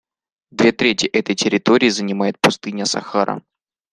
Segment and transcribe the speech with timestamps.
[0.49, 3.43] Две трети этой территории занимает пустыня Сахара.